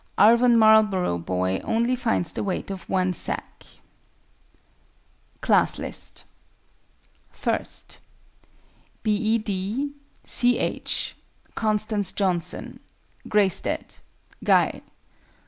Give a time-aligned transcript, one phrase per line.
[0.17, 3.67] ARVON MARLBOROUGH BOY only finds the weight of one sack.
[5.41, 6.23] CLASS LIST
[7.45, 7.67] I.
[9.03, 9.15] B.
[9.15, 9.37] E.
[9.37, 9.91] D.
[10.23, 10.57] C.
[10.57, 11.15] H.
[11.53, 12.79] CONSTANCE JOHNSON.
[13.29, 13.95] GREYSTEAD.
[14.43, 14.81] GUY.